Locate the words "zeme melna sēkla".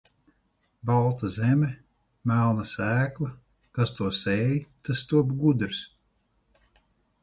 1.35-3.31